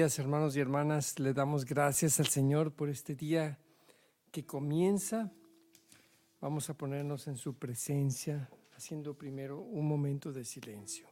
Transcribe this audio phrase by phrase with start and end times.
[0.00, 1.18] días hermanos y hermanas.
[1.18, 3.58] Le damos gracias al Señor por este día
[4.32, 5.30] que comienza.
[6.40, 11.06] Vamos a ponernos en su presencia, haciendo primero un momento de silencio.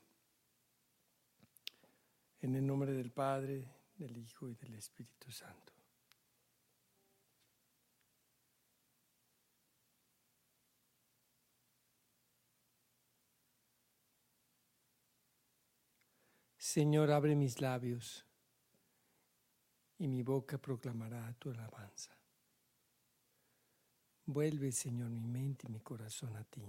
[2.41, 3.69] En el nombre del Padre,
[3.99, 5.75] del Hijo y del Espíritu Santo.
[16.57, 18.28] Señor, abre mis labios
[19.99, 22.17] y mi boca proclamará tu alabanza.
[24.27, 26.63] Vuelve, Señor, mi mente y mi corazón a ti.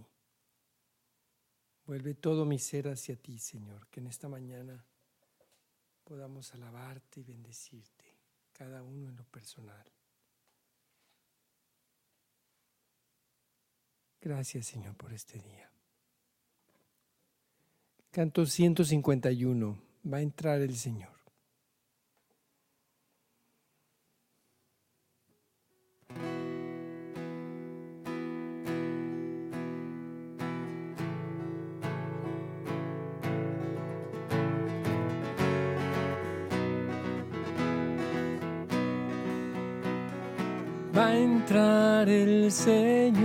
[1.85, 4.83] Vuelve todo mi ser hacia ti, Señor, que en esta mañana
[6.03, 8.05] podamos alabarte y bendecirte,
[8.53, 9.85] cada uno en lo personal.
[14.21, 15.69] Gracias, Señor, por este día.
[18.11, 21.19] Canto 151 va a entrar el Señor.
[41.17, 43.21] Entrar el Señor,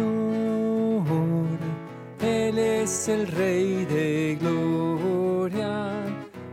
[2.21, 6.05] Él es el Rey de Gloria.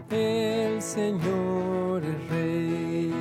[0.10, 3.12] El Señor es Rey.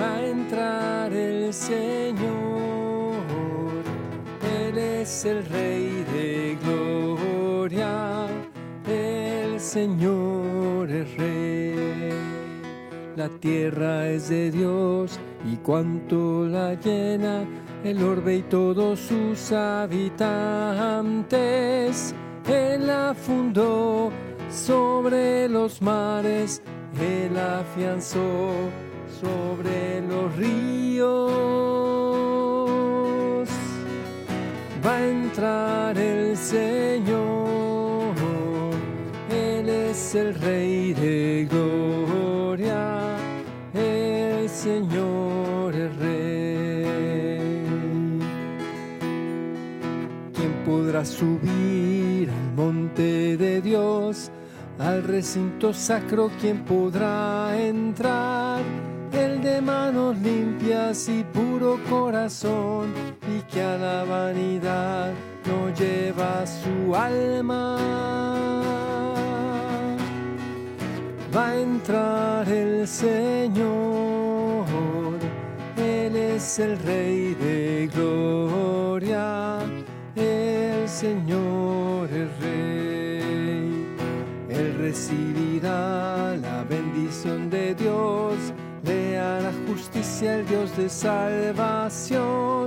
[0.00, 3.12] Va a entrar el Señor,
[4.62, 8.26] Él es el Rey de gloria,
[8.88, 12.12] el Señor es Rey.
[13.16, 17.44] La tierra es de Dios y cuanto la llena,
[17.84, 20.24] el orbe y todos sus habitantes.
[22.48, 24.10] Él la fundó
[24.50, 26.62] sobre los mares,
[27.00, 28.50] Él afianzó
[29.20, 31.38] sobre los ríos.
[34.84, 38.14] Va a entrar el Señor,
[39.30, 42.89] Él es el Rey de gloria,
[50.90, 54.32] ¿Quién podrá subir al monte de Dios?
[54.80, 58.60] Al recinto sacro, ¿quién podrá entrar?
[59.12, 62.92] El de manos limpias y puro corazón,
[63.22, 65.12] y que a la vanidad
[65.46, 67.76] no lleva su alma.
[71.32, 74.66] Va a entrar el Señor,
[75.76, 78.69] Él es el Rey de gloria,
[81.00, 83.86] Señor es Rey
[84.76, 88.34] recibirá la bendición de Dios,
[88.84, 92.66] le hará justicia el Dios de salvación.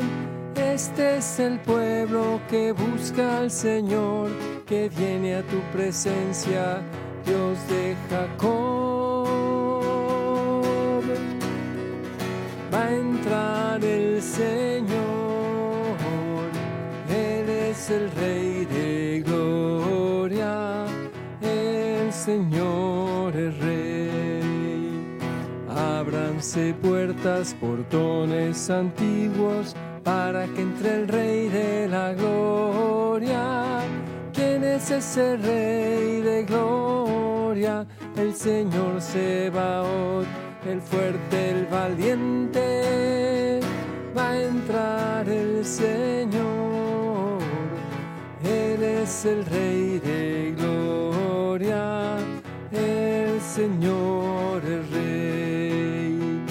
[0.55, 4.31] Este es el pueblo que busca al Señor,
[4.65, 6.81] que viene a tu presencia,
[7.27, 9.27] Dios de Jacob.
[12.73, 14.82] Va a entrar el Señor,
[17.83, 20.85] es el Rey de gloria
[22.25, 25.19] Señor es Rey.
[25.67, 33.81] Ábranse puertas, portones antiguos, para que entre el Rey de la Gloria.
[34.31, 37.85] ¿Quién es ese Rey de Gloria?
[38.15, 40.25] El Señor Sebaot,
[40.65, 43.59] el fuerte, el valiente.
[44.17, 46.22] Va a entrar el Señor.
[49.23, 52.17] Es el Rey de gloria,
[52.71, 56.41] el Señor es Rey.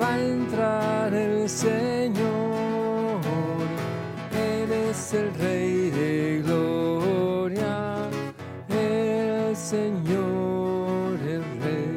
[0.00, 3.20] Va a entrar el Señor,
[4.32, 8.08] Él es el Rey de gloria,
[8.70, 11.90] el Señor es Rey.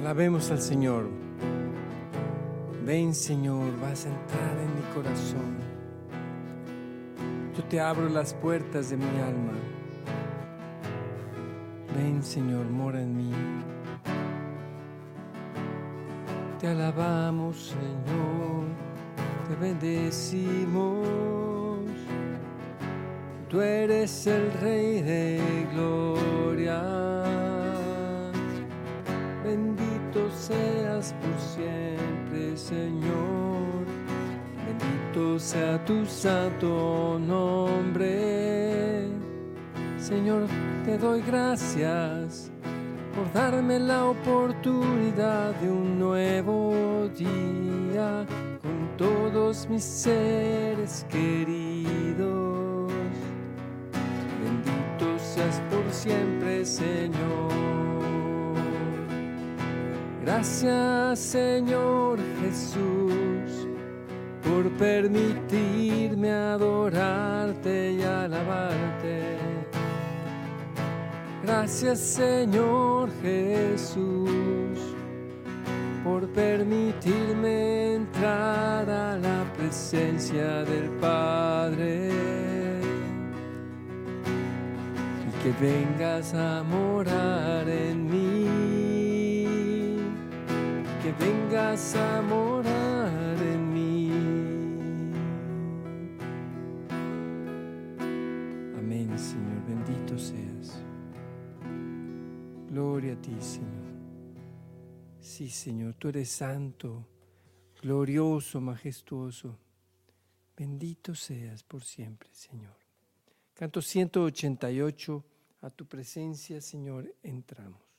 [0.00, 1.21] Alabemos al Señor.
[2.92, 5.56] Ven Señor, vas a entrar en mi corazón.
[7.56, 9.54] Yo te abro las puertas de mi alma.
[11.96, 13.32] Ven Señor, mora en mí.
[16.60, 18.66] Te alabamos Señor,
[19.48, 20.98] te bendecimos.
[23.48, 26.82] Tú eres el Rey de gloria.
[29.42, 32.11] Bendito seas por siempre,
[32.56, 33.86] Señor.
[34.66, 39.08] Bendito sea tu santo nombre.
[39.98, 40.46] Señor,
[40.84, 42.50] te doy gracias
[43.14, 48.26] por darme la oportunidad de un nuevo día
[48.60, 52.92] con todos mis seres queridos.
[54.42, 58.01] Bendito seas por siempre, Señor.
[60.24, 63.68] Gracias, Señor Jesús,
[64.42, 69.42] por permitirme adorarte y alabarte.
[71.42, 74.78] Gracias Señor Jesús
[76.04, 82.10] por permitirme entrar a la presencia del Padre.
[85.26, 88.91] Y que vengas a morar en mí,
[91.02, 94.10] que vengas a morar en mí.
[98.78, 100.80] Amén Señor, bendito seas.
[102.70, 103.82] Gloria a ti, Señor.
[105.18, 107.04] Sí, Señor, tú eres santo,
[107.82, 109.58] glorioso, majestuoso.
[110.56, 112.76] Bendito seas por siempre, Señor.
[113.54, 115.24] Canto 188,
[115.62, 117.91] a tu presencia, Señor, entramos.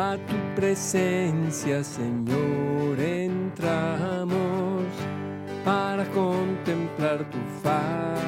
[0.00, 4.84] A tu presencia, Señor, entramos
[5.64, 8.22] para contemplar tu faz.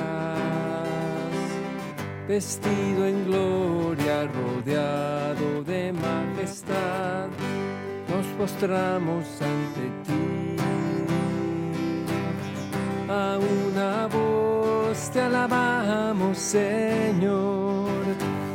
[2.27, 7.29] Vestido en gloria, rodeado de majestad,
[8.09, 10.57] nos postramos ante ti.
[13.09, 18.03] A una voz te alabamos, Señor,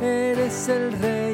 [0.02, 1.25] eres el Rey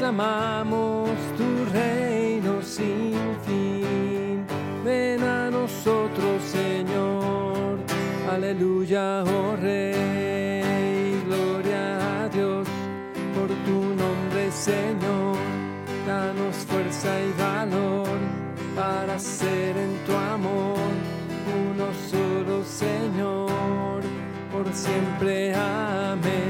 [0.00, 3.12] aclamamos tu reino sin
[3.44, 4.46] fin.
[4.82, 7.78] Ven a nosotros, Señor.
[8.32, 11.22] Aleluya, oh Rey.
[11.26, 12.66] Gloria a Dios
[13.34, 15.36] por tu nombre, Señor.
[16.06, 18.18] Danos fuerza y valor
[18.74, 20.78] para ser en tu amor
[21.68, 24.00] uno solo, Señor.
[24.50, 26.49] Por siempre, amén.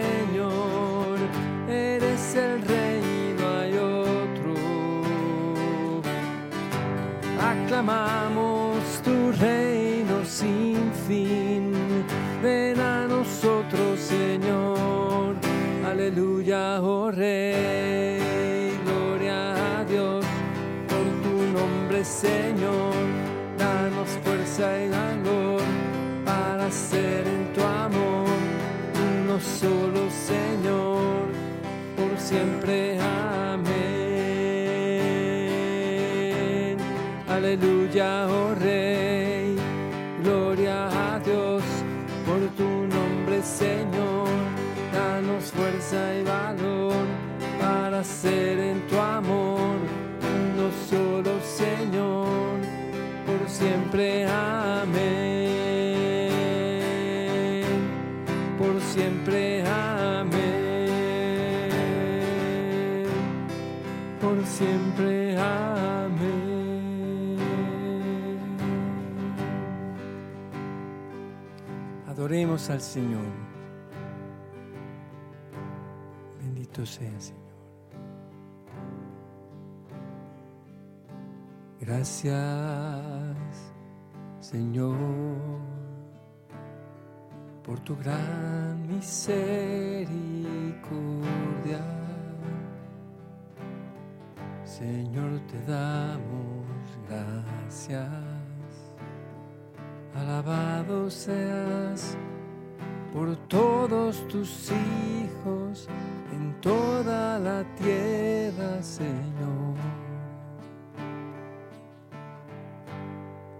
[7.41, 11.73] aclamamos tu reino sin fin.
[12.41, 15.35] Ven a nosotros, Señor.
[15.85, 18.71] Aleluya, oh Rey.
[18.85, 20.25] Gloria a Dios
[20.87, 22.93] por tu nombre, Señor.
[23.57, 25.61] Danos fuerza y valor
[26.25, 28.29] para ser en tu amor
[29.31, 31.27] uno solo, Señor.
[31.97, 32.99] Por siempre,
[37.91, 39.55] Aleluya, oh Rey,
[40.23, 41.61] gloria a Dios
[42.25, 44.29] por tu nombre, Señor.
[44.93, 47.05] Danos fuerza y valor
[47.59, 49.75] para ser en tu amor
[50.21, 52.61] uno solo, Señor,
[53.25, 54.70] por siempre, amén.
[72.31, 73.25] Adoremos al Señor.
[76.39, 77.41] Bendito sea, Señor.
[81.81, 82.33] Gracias,
[84.39, 84.95] Señor,
[87.65, 89.41] por tu gran misericordia.
[94.63, 96.65] Señor, te damos
[97.09, 98.30] gracias.
[100.15, 102.17] Alabado seas
[103.13, 105.87] por todos tus hijos
[106.33, 109.75] en toda la tierra, Señor.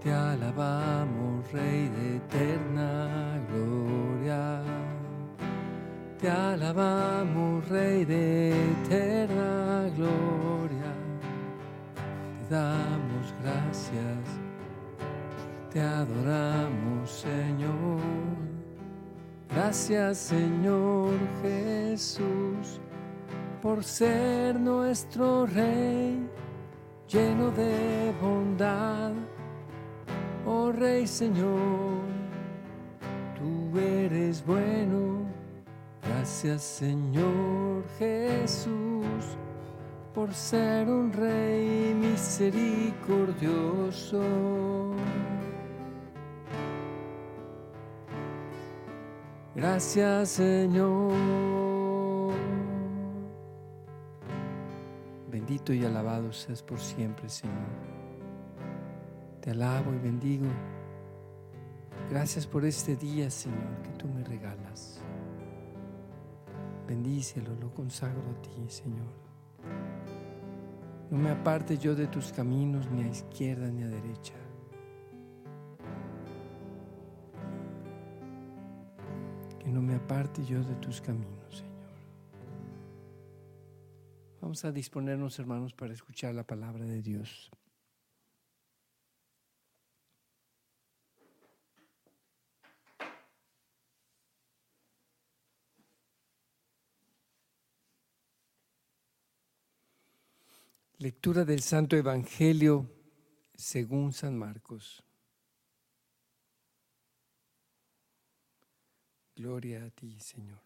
[0.01, 4.63] Te alabamos, Rey de eterna gloria.
[6.19, 10.91] Te alabamos, Rey de eterna gloria.
[12.49, 14.20] Te damos gracias.
[15.71, 17.99] Te adoramos, Señor.
[19.49, 21.11] Gracias, Señor
[21.41, 22.79] Jesús,
[23.61, 26.29] por ser nuestro Rey,
[27.07, 29.11] lleno de bondad
[30.45, 31.99] Oh Rey Señor,
[33.37, 35.25] tú eres bueno.
[36.01, 39.37] Gracias Señor Jesús
[40.13, 44.23] por ser un Rey misericordioso.
[49.61, 51.13] Gracias Señor.
[55.29, 57.69] Bendito y alabado seas por siempre, Señor.
[59.39, 60.47] Te alabo y bendigo.
[62.09, 64.99] Gracias por este día, Señor, que tú me regalas.
[66.87, 69.13] Bendícelo, lo consagro a ti, Señor.
[71.11, 74.33] No me aparte yo de tus caminos, ni a izquierda ni a derecha.
[79.71, 81.71] No me aparte yo de tus caminos, Señor.
[84.41, 87.49] Vamos a disponernos, hermanos, para escuchar la palabra de Dios.
[100.97, 102.91] Lectura del Santo Evangelio
[103.55, 105.01] según San Marcos.
[109.35, 110.61] Gloria a ti, Señor.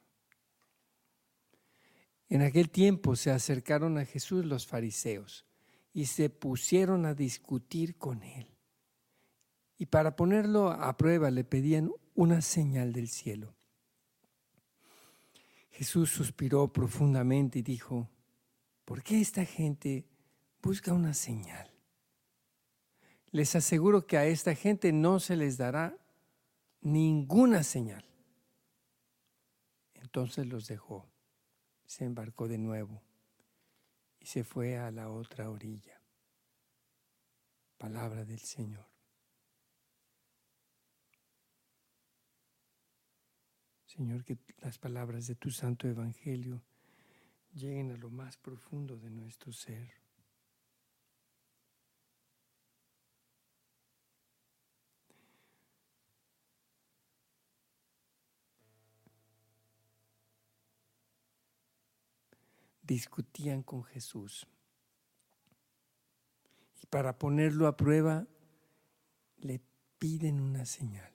[2.28, 5.46] En aquel tiempo se acercaron a Jesús los fariseos
[5.94, 8.48] y se pusieron a discutir con él.
[9.78, 13.56] Y para ponerlo a prueba le pedían una señal del cielo.
[15.72, 18.10] Jesús suspiró profundamente y dijo,
[18.86, 20.06] ¿por qué esta gente
[20.66, 21.70] busca una señal.
[23.30, 25.96] Les aseguro que a esta gente no se les dará
[26.82, 28.04] ninguna señal.
[30.06, 31.10] Entonces los dejó,
[31.88, 33.02] se embarcó de nuevo
[34.20, 36.00] y se fue a la otra orilla.
[37.80, 38.86] Palabra del Señor.
[43.88, 46.62] Señor, que las palabras de tu santo evangelio
[47.52, 49.92] lleguen a lo más profundo de nuestro ser.
[62.86, 64.48] Discutían con Jesús.
[66.82, 68.28] Y para ponerlo a prueba,
[69.38, 69.62] le
[69.98, 71.14] piden una señal.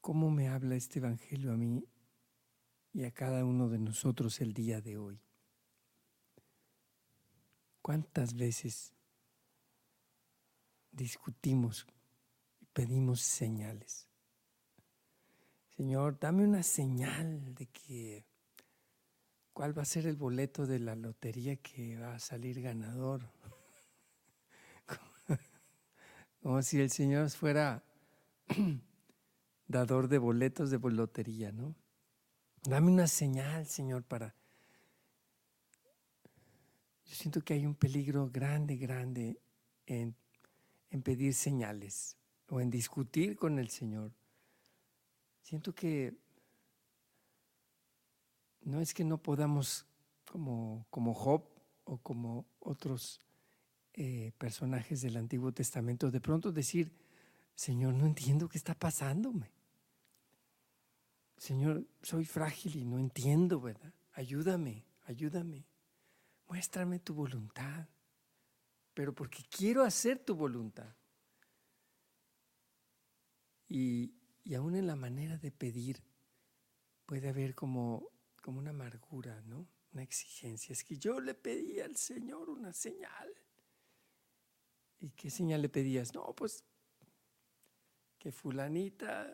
[0.00, 1.82] ¿Cómo me habla este Evangelio a mí
[2.92, 5.20] y a cada uno de nosotros el día de hoy?
[7.80, 8.92] ¿Cuántas veces
[10.92, 11.86] discutimos
[12.60, 14.13] y pedimos señales?
[15.76, 18.24] Señor, dame una señal de que
[19.52, 23.28] cuál va a ser el boleto de la lotería que va a salir ganador.
[26.42, 27.82] Como si el Señor fuera
[29.66, 31.74] dador de boletos de lotería, ¿no?
[32.62, 34.34] Dame una señal, Señor, para...
[37.04, 39.40] Yo siento que hay un peligro grande, grande
[39.86, 40.14] en,
[40.90, 42.16] en pedir señales
[42.48, 44.12] o en discutir con el Señor.
[45.44, 46.16] Siento que
[48.62, 49.84] no es que no podamos,
[50.24, 51.44] como, como Job
[51.84, 53.20] o como otros
[53.92, 56.90] eh, personajes del Antiguo Testamento, de pronto decir,
[57.54, 59.52] Señor, no entiendo qué está pasándome.
[61.36, 63.92] Señor, soy frágil y no entiendo, ¿verdad?
[64.14, 65.66] Ayúdame, ayúdame.
[66.48, 67.86] Muéstrame tu voluntad,
[68.94, 70.94] pero porque quiero hacer tu voluntad.
[73.68, 76.02] Y, y aún en la manera de pedir
[77.06, 78.10] puede haber como,
[78.42, 79.66] como una amargura, ¿no?
[79.92, 80.72] Una exigencia.
[80.72, 83.32] Es que yo le pedí al Señor una señal.
[84.98, 86.14] ¿Y qué señal le pedías?
[86.14, 86.62] No, pues
[88.18, 89.32] que fulanita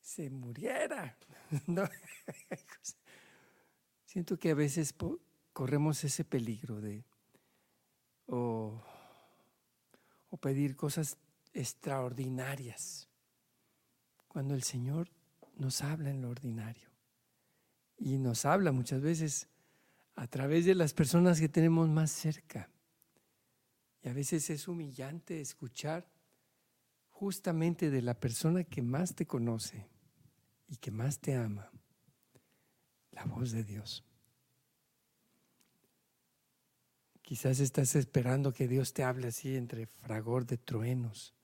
[0.00, 1.16] se muriera.
[4.04, 4.94] Siento que a veces
[5.52, 7.04] corremos ese peligro de
[8.26, 8.82] o,
[10.28, 11.16] o pedir cosas
[11.52, 13.08] extraordinarias
[14.34, 15.12] cuando el Señor
[15.58, 16.90] nos habla en lo ordinario.
[17.96, 19.46] Y nos habla muchas veces
[20.16, 22.68] a través de las personas que tenemos más cerca.
[24.02, 26.10] Y a veces es humillante escuchar
[27.10, 29.86] justamente de la persona que más te conoce
[30.66, 31.70] y que más te ama,
[33.12, 34.02] la voz de Dios.
[37.22, 41.36] Quizás estás esperando que Dios te hable así entre fragor de truenos.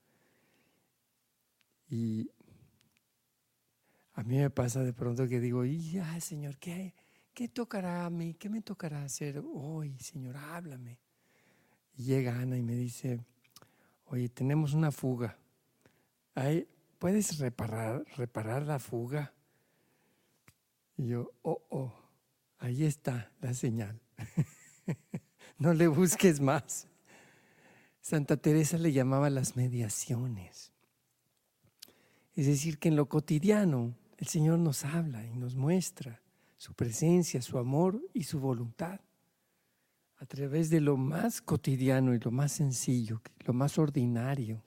[1.87, 2.29] Y
[4.21, 6.93] a mí me pasa de pronto que digo, ay, Señor, ¿qué,
[7.33, 8.35] ¿qué tocará a mí?
[8.35, 10.37] ¿Qué me tocará hacer hoy, Señor?
[10.37, 10.99] Háblame.
[11.97, 13.19] Y llega Ana y me dice,
[14.05, 15.39] oye, tenemos una fuga.
[16.99, 19.33] ¿Puedes reparar, reparar la fuga?
[20.97, 21.91] Y yo, oh, oh,
[22.59, 23.99] ahí está la señal.
[25.57, 26.87] no le busques más.
[28.01, 30.71] Santa Teresa le llamaba las mediaciones.
[32.35, 36.21] Es decir, que en lo cotidiano el Señor nos habla y nos muestra
[36.55, 39.01] su presencia, su amor y su voluntad
[40.17, 44.63] a través de lo más cotidiano y lo más sencillo, lo más ordinario,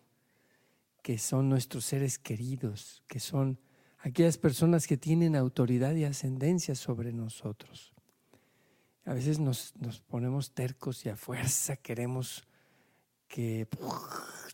[1.04, 3.60] que son nuestros seres queridos, que son
[3.98, 7.94] aquellas personas que tienen autoridad y ascendencia sobre nosotros.
[9.04, 9.72] A veces nos,
[10.08, 12.44] ponemos tercos y a fuerza queremos
[13.28, 13.68] que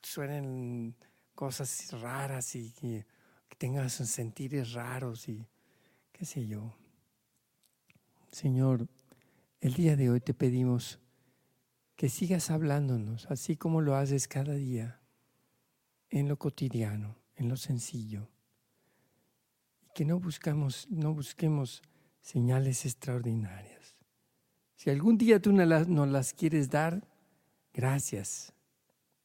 [0.02, 0.94] suenen
[1.34, 2.74] cosas raras y
[3.60, 5.46] que tengan sentires raros y
[6.12, 6.74] qué sé yo.
[8.32, 8.88] Señor,
[9.60, 10.98] el día de hoy te pedimos
[11.94, 15.02] que sigas hablándonos, así como lo haces cada día,
[16.08, 18.30] en lo cotidiano, en lo sencillo.
[19.82, 20.22] Y que no,
[20.88, 21.82] no busquemos
[22.22, 23.94] señales extraordinarias.
[24.74, 27.06] Si algún día tú nos las quieres dar,
[27.74, 28.54] gracias.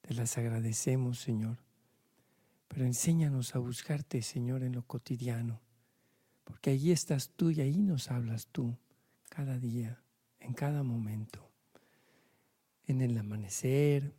[0.02, 1.65] Te las agradecemos, Señor.
[2.68, 5.62] Pero enséñanos a buscarte, Señor, en lo cotidiano.
[6.44, 8.78] Porque allí estás tú y ahí nos hablas tú
[9.30, 10.02] cada día
[10.46, 11.50] en cada momento,
[12.86, 14.16] en el amanecer,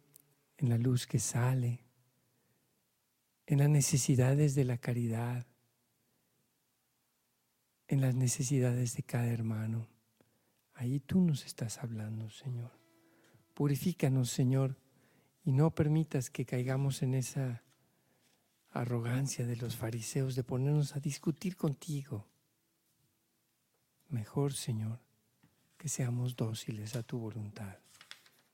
[0.59, 1.85] en la luz que sale,
[3.47, 5.47] en las necesidades de la caridad,
[7.87, 9.87] en las necesidades de cada hermano.
[10.75, 12.73] Ahí tú nos estás hablando, Señor.
[13.55, 14.77] Purifícanos, Señor,
[15.45, 17.63] y no permitas que caigamos en esa
[18.81, 22.27] arrogancia de los fariseos de ponernos a discutir contigo.
[24.09, 24.99] Mejor, Señor,
[25.77, 27.79] que seamos dóciles a tu voluntad,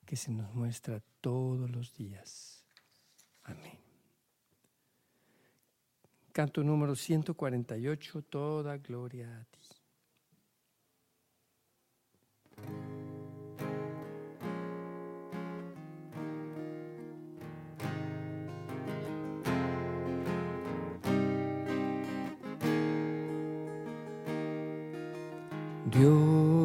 [0.06, 2.64] que se nos muestra todos los días.
[3.44, 3.78] Amén.
[6.32, 9.61] Canto número 148, toda gloria a ti.
[25.92, 26.61] Dios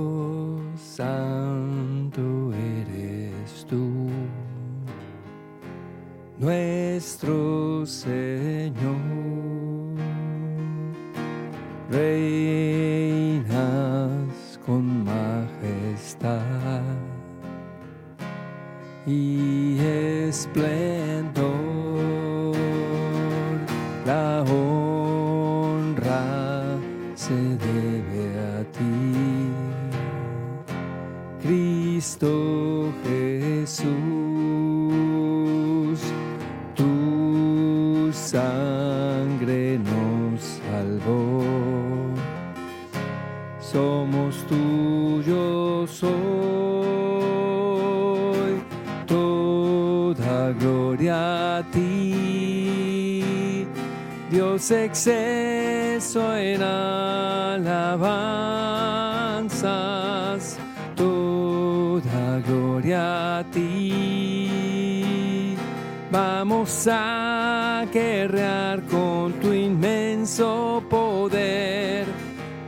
[66.10, 72.06] Vamos a guerrear con tu inmenso poder.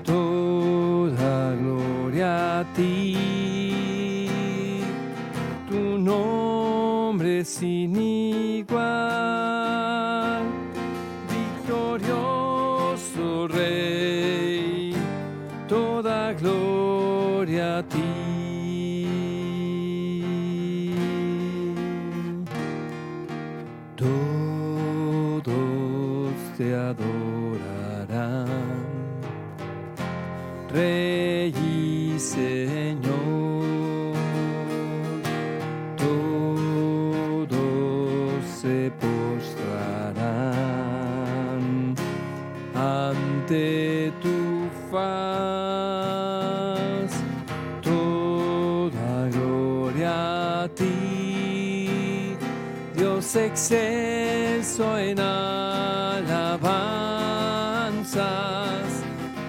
[0.03, 4.27] Toda gloria a ti.
[5.69, 9.38] Tu nombre sin igual.
[53.49, 56.61] Excelso en alabanzas,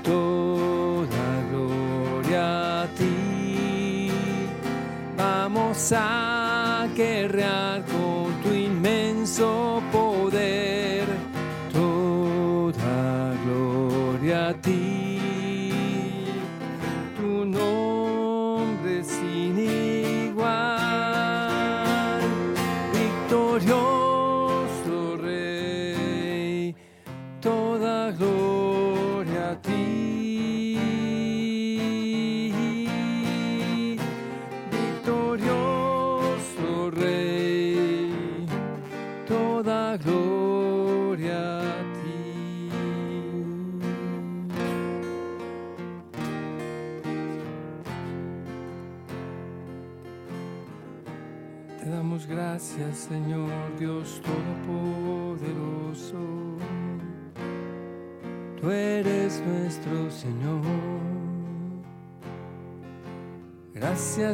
[0.03, 1.07] toda
[1.51, 4.11] gloria a ti.
[5.17, 9.80] Vamos a guerrear con tu inmenso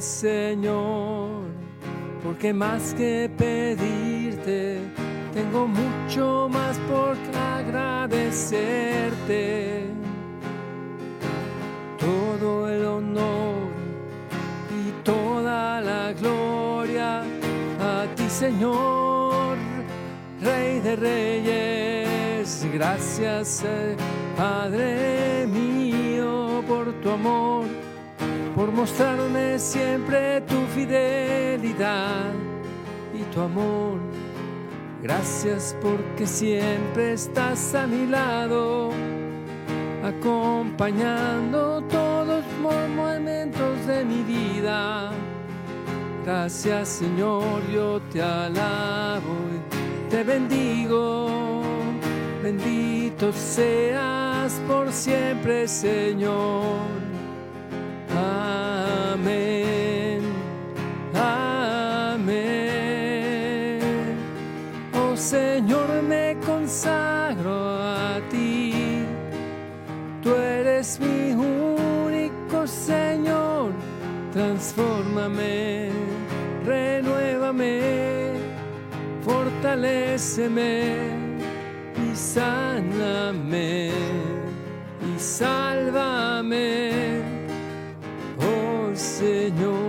[0.00, 1.46] Señor,
[2.22, 4.78] porque más que pedirte,
[5.32, 9.86] tengo mucho más por agradecerte.
[11.98, 13.70] Todo el honor
[14.70, 17.24] y toda la gloria
[18.38, 19.56] Señor,
[20.42, 23.96] Rey de Reyes, gracias eh,
[24.36, 27.64] Padre mío por tu amor,
[28.76, 32.32] mostrarme siempre tu fidelidad
[33.12, 33.98] y tu amor.
[35.02, 38.90] Gracias porque siempre estás a mi lado,
[40.04, 42.44] acompañando todos los
[42.94, 45.12] momentos de mi vida
[46.26, 51.62] Gracias Señor, yo te alabo y te bendigo.
[52.42, 57.05] Bendito seas por siempre Señor.
[65.34, 69.04] Señor, me consagro a ti.
[70.22, 73.72] Tú eres mi único Señor.
[74.32, 76.06] Transfórmame
[76.66, 78.32] renuévame,
[79.24, 80.94] fortaleceme
[82.04, 83.90] y sáname
[85.08, 87.22] y sálvame,
[88.38, 89.85] oh Señor.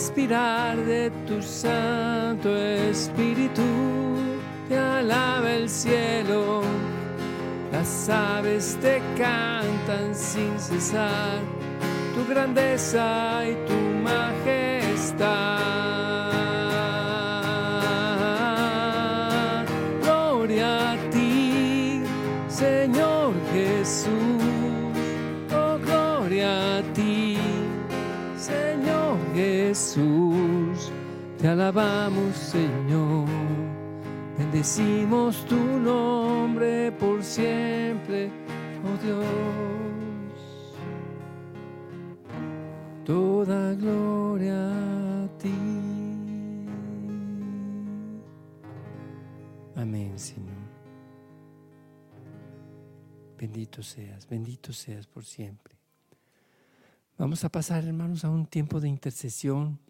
[0.00, 3.62] Respirar de tu Santo Espíritu.
[4.66, 6.62] Te alaba el cielo,
[7.70, 11.40] las aves te cantan sin cesar
[12.14, 13.89] tu grandeza y tu
[31.52, 33.26] alabamos, Señor.
[34.38, 38.30] Bendecimos tu nombre por siempre,
[38.84, 39.60] oh Dios.
[43.10, 44.70] toda gloria
[45.24, 45.52] a ti.
[49.74, 50.54] Amén, Señor.
[53.36, 55.74] Bendito seas, bendito seas por siempre.
[57.18, 59.80] Vamos a pasar, hermanos, a un tiempo de intercesión.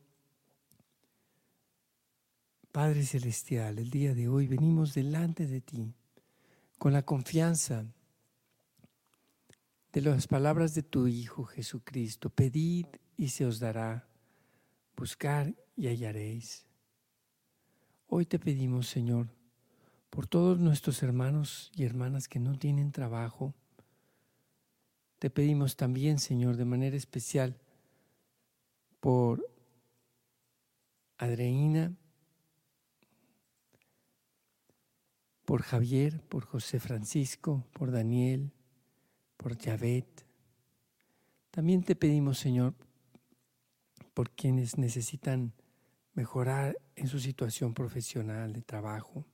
[2.72, 5.92] Padre Celestial, el día de hoy venimos delante de ti
[6.78, 7.84] con la confianza
[9.92, 12.30] de las palabras de tu Hijo Jesucristo.
[12.30, 14.06] Pedid y se os dará.
[14.96, 16.64] Buscar y hallaréis.
[18.06, 19.26] Hoy te pedimos, Señor,
[20.08, 23.52] por todos nuestros hermanos y hermanas que no tienen trabajo.
[25.18, 27.58] Te pedimos también, Señor, de manera especial
[29.00, 29.44] por
[31.18, 31.96] Adreina,
[35.50, 38.52] por Javier, por José Francisco, por Daniel,
[39.36, 40.24] por Yavet.
[41.50, 42.76] También te pedimos, Señor,
[44.14, 45.52] por quienes necesitan
[46.14, 49.26] mejorar en su situación profesional de trabajo.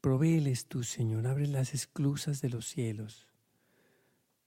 [0.00, 3.28] Provéeles tú, Señor, abre las esclusas de los cielos.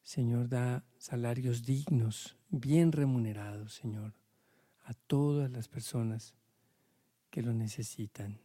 [0.04, 4.16] Señor, da salarios dignos, bien remunerados, Señor,
[4.84, 6.36] a todas las personas
[7.30, 8.45] que lo necesitan.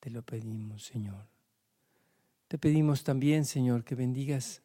[0.00, 1.26] Te lo pedimos, Señor.
[2.48, 4.62] Te pedimos también, Señor, que bendigas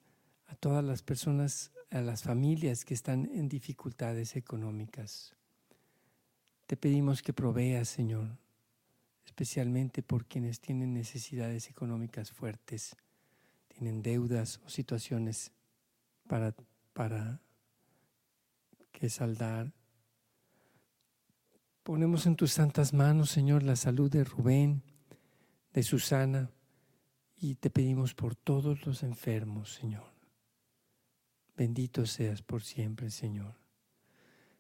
[0.48, 5.36] a todas las personas, a las familias que están en dificultades económicas.
[6.68, 8.38] Te pedimos que proveas, Señor,
[9.26, 12.96] especialmente por quienes tienen necesidades económicas fuertes,
[13.68, 15.52] tienen deudas o situaciones
[16.28, 16.56] para,
[16.94, 17.42] para
[18.92, 19.74] que saldar.
[21.84, 24.84] Ponemos en tus santas manos, Señor, la salud de Rubén,
[25.74, 26.52] de Susana,
[27.36, 30.14] y te pedimos por todos los enfermos, Señor.
[31.58, 33.56] Bendito seas por siempre, Señor.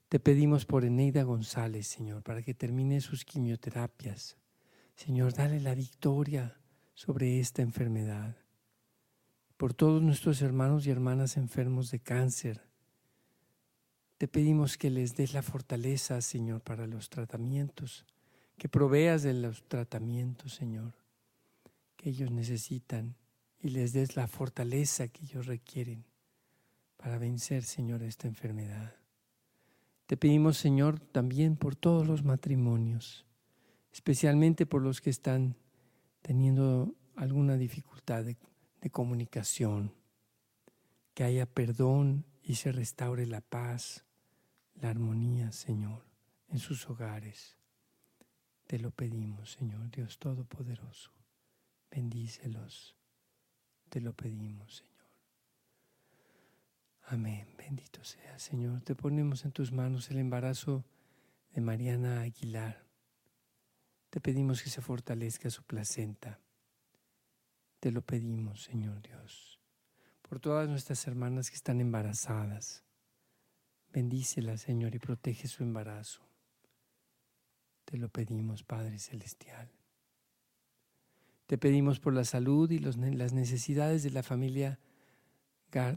[0.09, 4.37] Te pedimos por Eneida González, Señor, para que termine sus quimioterapias.
[4.95, 6.59] Señor, dale la victoria
[6.93, 8.35] sobre esta enfermedad.
[9.57, 12.61] Por todos nuestros hermanos y hermanas enfermos de cáncer,
[14.17, 18.05] te pedimos que les des la fortaleza, Señor, para los tratamientos,
[18.57, 20.93] que proveas de los tratamientos, Señor,
[22.03, 23.15] ellos necesitan
[23.59, 26.05] y les des la fortaleza que ellos requieren
[26.97, 28.95] para vencer, Señor, esta enfermedad.
[30.05, 33.25] Te pedimos, Señor, también por todos los matrimonios,
[33.91, 35.55] especialmente por los que están
[36.21, 38.37] teniendo alguna dificultad de,
[38.91, 39.93] comunicación,
[41.13, 44.03] que haya perdón y se restaure la paz,
[44.75, 46.05] la armonía, Señor,
[46.49, 47.57] en sus hogares.
[48.67, 51.11] Te lo pedimos, Señor, Dios Todopoderoso.
[51.93, 52.95] Bendícelos.
[53.89, 54.93] Te lo pedimos, Señor.
[57.05, 57.53] Amén.
[57.55, 58.81] Bendito sea, Señor.
[58.81, 60.83] Te ponemos en tus manos el embarazo
[61.51, 62.83] de Mariana Aguilar.
[64.09, 66.39] Te pedimos que se fortalezca su placenta.
[67.79, 69.59] Te lo pedimos, Señor Dios.
[70.23, 72.83] Por todas nuestras hermanas que están embarazadas.
[73.91, 76.21] Bendícela, Señor, y protege su embarazo.
[77.85, 79.69] Te lo pedimos, Padre Celestial.
[81.45, 84.79] Te pedimos por la salud y las necesidades de la familia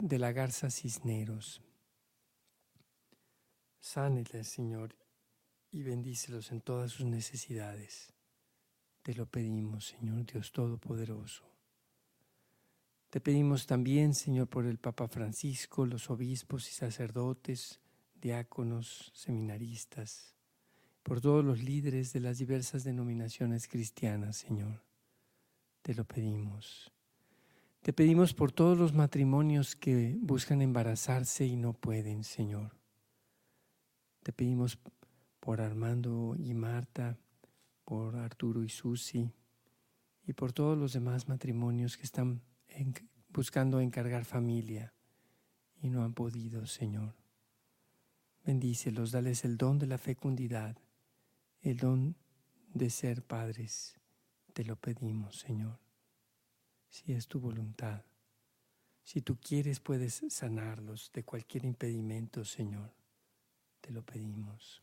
[0.01, 1.61] de la Garza Cisneros.
[3.79, 4.95] Sáneles, Señor,
[5.71, 8.11] y bendícelos en todas sus necesidades.
[9.03, 11.45] Te lo pedimos, Señor Dios Todopoderoso.
[13.09, 17.79] Te pedimos también, Señor, por el Papa Francisco, los obispos y sacerdotes,
[18.15, 20.35] diáconos, seminaristas,
[21.03, 24.86] por todos los líderes de las diversas denominaciones cristianas, Señor.
[25.81, 26.91] Te lo pedimos.
[27.81, 32.75] Te pedimos por todos los matrimonios que buscan embarazarse y no pueden, Señor.
[34.23, 34.77] Te pedimos
[35.39, 37.17] por Armando y Marta,
[37.85, 39.31] por Arturo y Susi,
[40.25, 42.41] y por todos los demás matrimonios que están
[43.29, 44.93] buscando encargar familia
[45.81, 47.15] y no han podido, Señor.
[48.45, 50.77] Bendícelos, dales el don de la fecundidad,
[51.61, 52.17] el don
[52.73, 53.95] de ser padres.
[54.57, 55.77] Te lo pedimos, Señor
[56.89, 58.03] si es tu voluntad.
[59.03, 62.91] Si tú quieres, puedes sanarlos de cualquier impedimento, Señor.
[63.81, 64.81] Te lo pedimos.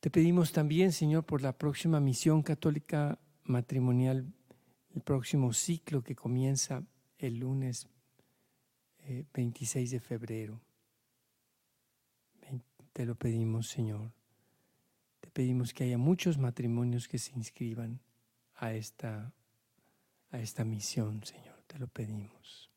[0.00, 4.32] Te pedimos también, Señor, por la próxima misión católica matrimonial,
[4.94, 6.82] el próximo ciclo que comienza
[7.18, 7.88] el lunes
[9.34, 10.60] 26 eh, de febrero.
[12.92, 14.12] Te lo pedimos, Señor.
[15.32, 18.00] Pedimos que haya muchos matrimonios que se inscriban
[18.54, 19.32] a esta
[20.32, 22.70] a esta misión, Señor, te lo pedimos.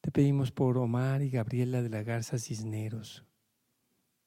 [0.00, 3.24] Te pedimos por Omar y Gabriela de la Garza Cisneros,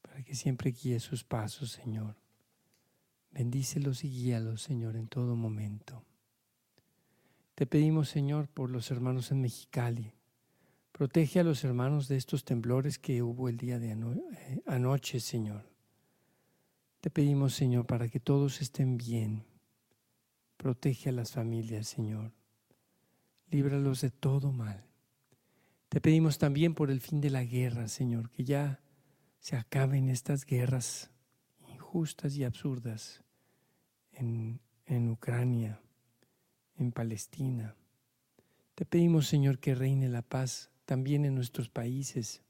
[0.01, 2.15] para que siempre guíe sus pasos, Señor.
[3.31, 6.03] Bendícelos y guíalos, Señor, en todo momento.
[7.55, 10.13] Te pedimos, Señor, por los hermanos en Mexicali.
[10.91, 15.72] Protege a los hermanos de estos temblores que hubo el día de eh, anoche, Señor.
[17.03, 19.43] Te pedimos, Señor, para que todos estén bien
[20.55, 22.31] Protege a las familias, Señor.
[23.51, 24.85] Líbralos de todo mal.
[25.89, 28.79] Te pedimos también por el fin de la guerra, Señor, que ya
[29.41, 31.11] se acaben estas guerras
[31.67, 33.25] injustas y absurdas
[34.13, 35.81] en, en Ucrania,
[36.77, 37.75] en Palestina.
[38.75, 42.41] Te pedimos, Señor, que reine la paz también en nuestros países.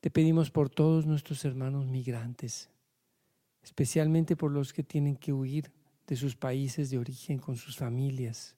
[0.00, 2.69] Te pedimos por todos nuestros hermanos migrantes,
[3.62, 5.70] especialmente por los que tienen que huir
[6.06, 8.56] de sus países de origen con sus familias,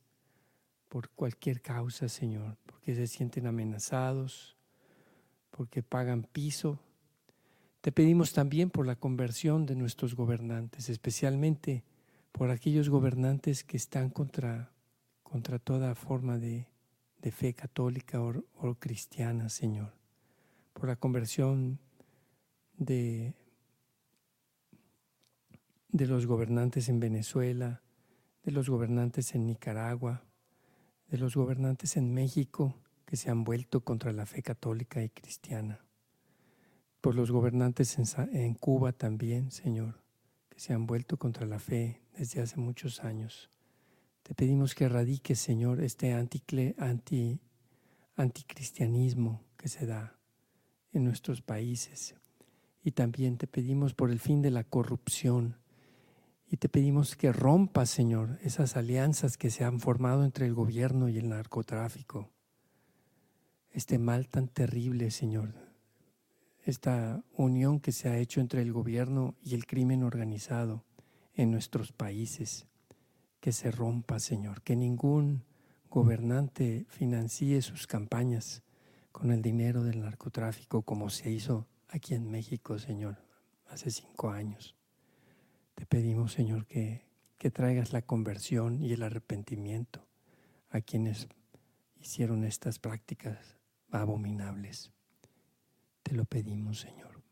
[0.88, 4.56] por cualquier causa, Señor, porque se sienten amenazados,
[5.50, 6.78] porque pagan piso.
[7.80, 11.84] Te pedimos también por la conversión de nuestros gobernantes, especialmente
[12.30, 14.72] por aquellos gobernantes que están contra,
[15.22, 16.66] contra toda forma de,
[17.30, 19.92] fe católica o, o cristiana, Señor.
[20.72, 21.78] Por la conversión
[22.76, 23.34] de,
[25.92, 27.82] de los gobernantes en Venezuela,
[28.42, 30.24] de los gobernantes en Nicaragua,
[31.08, 32.74] de los gobernantes en México
[33.04, 35.84] que se han vuelto contra la fe católica y cristiana,
[37.02, 37.98] por los gobernantes
[38.32, 40.02] en, Cuba también, Señor,
[40.48, 43.50] que se han vuelto contra la fe desde hace muchos años.
[44.22, 47.40] Te pedimos que erradiques, Señor, este anti,
[48.16, 50.16] anticristianismo que se da
[50.92, 52.14] en nuestros países.
[52.82, 55.61] Y también te pedimos por el fin de la corrupción,
[56.52, 61.08] y te pedimos que rompas, Señor, esas alianzas que se han formado entre el gobierno
[61.08, 62.28] y el narcotráfico.
[63.70, 65.54] Este mal tan terrible, Señor.
[66.62, 70.84] Esta unión que se ha hecho entre el gobierno y el crimen organizado
[71.32, 72.66] en nuestros países.
[73.40, 74.60] Que se rompa, Señor.
[74.60, 75.44] Que ningún
[75.88, 78.62] gobernante financie sus campañas
[79.10, 83.16] con el dinero del narcotráfico como se hizo aquí en México, Señor,
[83.70, 84.76] hace cinco años.
[85.74, 87.06] Te pedimos, Señor, que,
[87.38, 90.06] que traigas la conversión y el arrepentimiento
[90.70, 91.28] a quienes
[92.00, 93.56] hicieron estas prácticas
[93.90, 94.92] abominables.
[96.02, 97.22] Te lo pedimos, Señor.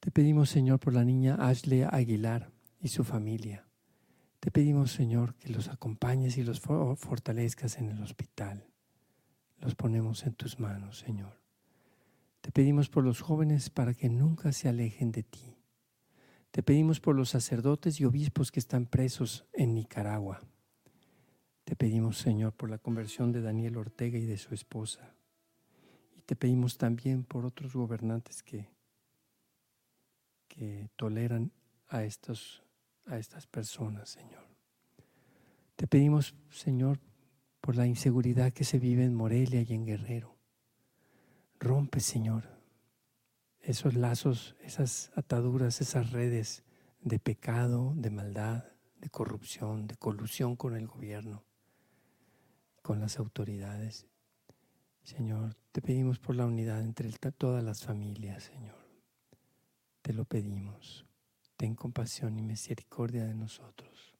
[0.00, 3.66] Te pedimos, Señor, por la niña Ashley Aguilar y su familia.
[4.40, 8.66] Te pedimos, Señor, que los acompañes y los fortalezcas en el hospital.
[9.58, 11.40] Los ponemos en tus manos, Señor.
[12.42, 15.56] Te pedimos por los jóvenes para que nunca se alejen de ti.
[16.54, 20.40] Te pedimos por los sacerdotes y obispos que están presos en Nicaragua.
[21.64, 25.16] Te pedimos, Señor, por la conversión de Daniel Ortega y de su esposa.
[26.16, 28.68] Y te pedimos también por otros gobernantes que,
[30.46, 31.50] que toleran
[31.88, 34.46] a, a estas personas, Señor.
[35.74, 37.00] Te pedimos, Señor,
[37.60, 40.36] por la inseguridad que se vive en Morelia y en Guerrero.
[41.58, 42.53] Rompe, Señor,
[43.64, 46.64] esos lazos, esas ataduras, esas redes
[47.00, 48.64] de pecado, de maldad,
[49.00, 51.44] de corrupción, de colusión con el gobierno,
[52.82, 54.06] con las autoridades.
[55.02, 58.76] Señor, te pedimos por la unidad entre todas las familias, Señor.
[60.02, 61.06] Te lo pedimos.
[61.56, 64.14] Ten compasión y misericordia de nosotros.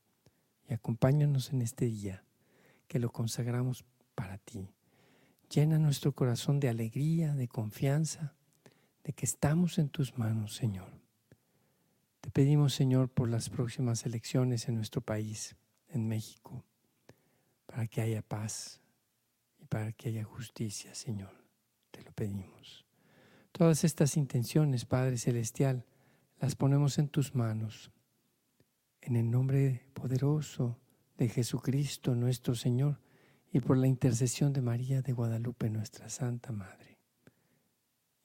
[0.68, 2.24] Y acompáñanos en este día
[2.88, 4.70] que lo consagramos para ti.
[5.50, 8.35] Llena nuestro corazón de alegría, de confianza
[9.05, 10.90] de que estamos en tus manos, Señor.
[12.21, 15.57] Te pedimos, Señor, por las próximas elecciones en nuestro país,
[15.88, 16.64] en México,
[17.67, 18.81] para que haya paz
[19.59, 21.33] y para que haya justicia, Señor.
[21.90, 22.87] Te lo pedimos.
[23.53, 25.85] Todas estas intenciones, Padre Celestial,
[26.40, 27.93] las ponemos en tus manos.
[29.03, 30.81] En el nombre poderoso
[31.19, 33.01] de Jesucristo nuestro Señor
[33.53, 36.93] y por la intercesión de María de Guadalupe, nuestra Santa Madre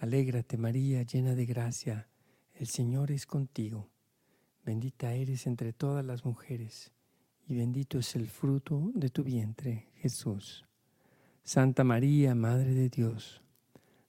[0.00, 2.08] Alégrate María, llena de gracia,
[2.54, 3.90] el Señor es contigo.
[4.64, 6.90] Bendita eres entre todas las mujeres,
[7.46, 10.64] y bendito es el fruto de tu vientre, Jesús.
[11.42, 13.42] Santa María, Madre de Dios,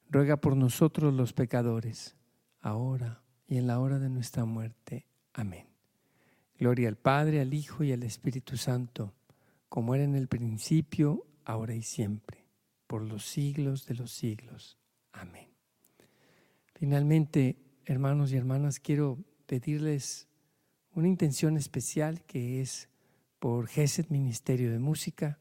[0.10, 2.16] ruega por nosotros los pecadores,
[2.62, 5.08] ahora y en la hora de nuestra muerte.
[5.34, 5.68] Amén.
[6.58, 9.14] Gloria al Padre, al Hijo y al Espíritu Santo,
[9.68, 12.46] como era en el principio, ahora y siempre,
[12.88, 14.78] por los siglos de los siglos.
[15.12, 15.51] Amén.
[16.82, 20.28] Finalmente, hermanos y hermanas, quiero pedirles
[20.96, 22.90] una intención especial que es
[23.38, 25.38] por GESET Ministerio de Música,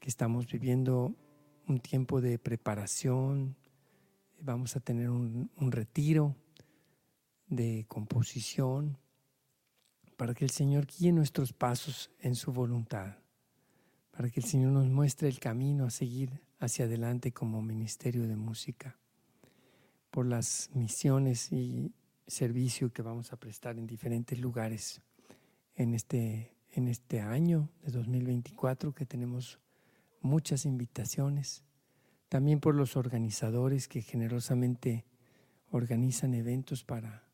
[0.00, 1.14] que estamos viviendo
[1.68, 3.54] un tiempo de preparación,
[4.40, 6.34] vamos a tener un, un retiro
[7.46, 8.98] de composición
[10.16, 13.14] para que el Señor guíe nuestros pasos en su voluntad,
[14.10, 18.34] para que el Señor nos muestre el camino a seguir hacia adelante como ministerio de
[18.34, 18.98] música
[20.10, 21.92] por las misiones y
[22.26, 25.02] servicio que vamos a prestar en diferentes lugares
[25.74, 29.58] en este, en este año de 2024 que tenemos
[30.20, 31.64] muchas invitaciones.
[32.28, 35.04] También por los organizadores que generosamente
[35.70, 37.24] organizan eventos para,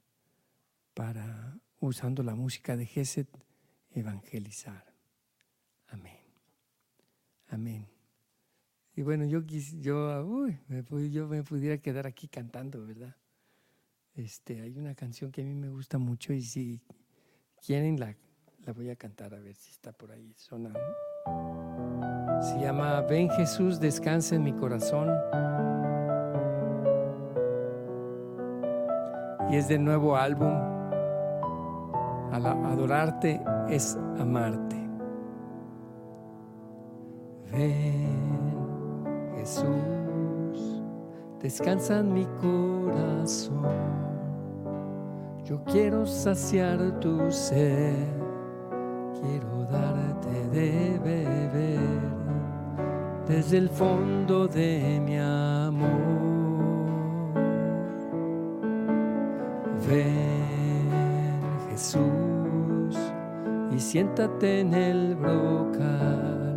[0.94, 3.28] para usando la música de Geset,
[3.90, 4.92] evangelizar.
[5.88, 6.20] Amén.
[7.48, 7.95] Amén.
[8.96, 13.14] Y bueno, yo, yo, uy, me, yo me pudiera quedar aquí cantando, ¿verdad?
[14.14, 16.80] Este, hay una canción que a mí me gusta mucho y si
[17.64, 18.16] quieren la,
[18.64, 20.34] la voy a cantar a ver si está por ahí.
[22.40, 25.10] Se llama Ven Jesús, descansa en mi corazón.
[29.50, 30.54] Y es del nuevo álbum.
[32.32, 34.76] adorarte es amarte.
[37.52, 37.95] Ven
[39.46, 40.82] Jesús,
[41.40, 43.62] descansa en mi corazón.
[45.44, 47.94] Yo quiero saciar tu sed,
[49.20, 51.78] quiero darte de beber
[53.28, 55.86] desde el fondo de mi amor.
[59.88, 60.90] Ven
[61.70, 62.98] Jesús
[63.70, 66.55] y siéntate en el brocal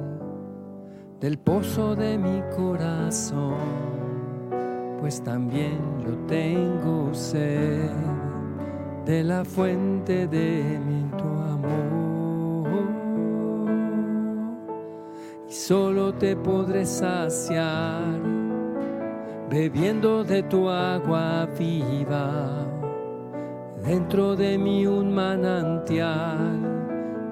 [1.20, 3.58] del pozo de mi corazón,
[5.00, 7.90] pues también yo tengo sed
[9.06, 12.70] de la fuente de mi tu amor.
[15.50, 18.04] Y solo te podré saciar
[19.50, 22.66] bebiendo de tu agua viva.
[23.84, 26.60] Dentro de mí un manantial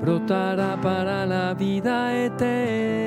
[0.02, 3.07] brotará para la vida eterna.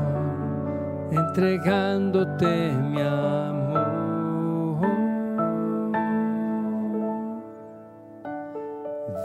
[1.31, 4.81] entregándote mi amor.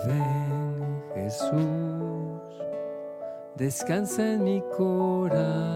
[0.07, 1.51] Ven Jesús,
[3.57, 5.67] descansa en mi corazón.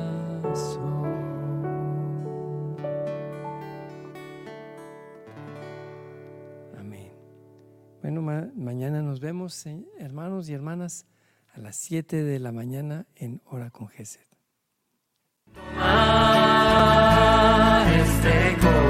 [8.54, 11.06] mañana nos vemos, eh, hermanos y hermanas,
[11.54, 14.29] a las 7 de la mañana en Hora con Geset.
[18.60, 18.89] Este